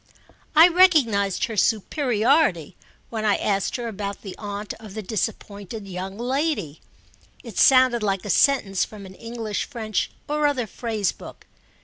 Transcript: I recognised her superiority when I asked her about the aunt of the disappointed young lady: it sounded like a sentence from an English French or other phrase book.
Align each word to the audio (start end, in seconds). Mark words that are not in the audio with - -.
I 0.55 0.67
recognised 0.67 1.43
her 1.45 1.55
superiority 1.55 2.75
when 3.11 3.23
I 3.23 3.35
asked 3.35 3.75
her 3.75 3.87
about 3.87 4.23
the 4.23 4.35
aunt 4.39 4.73
of 4.79 4.95
the 4.95 5.03
disappointed 5.03 5.87
young 5.87 6.17
lady: 6.17 6.81
it 7.43 7.59
sounded 7.59 8.01
like 8.01 8.25
a 8.25 8.31
sentence 8.31 8.83
from 8.83 9.05
an 9.05 9.13
English 9.13 9.65
French 9.65 10.09
or 10.27 10.47
other 10.47 10.65
phrase 10.65 11.11
book. 11.11 11.45